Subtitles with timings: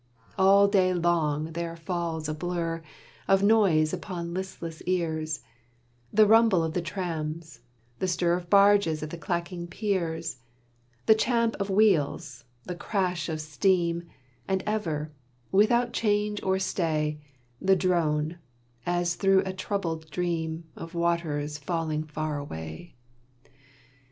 [0.35, 2.81] And all day long there falls a blur
[3.27, 5.41] Of noises upon listless ears,
[6.11, 7.59] The rumble of the trams,
[7.99, 10.37] the stir Of barges at the clacking piers;
[11.05, 14.09] The champ of wheels, the crash of steam,
[14.47, 15.11] And ever,
[15.51, 17.21] without change or stay,
[17.61, 18.39] The drone,
[18.87, 22.95] as through a troubled dream, Of waters falling far away.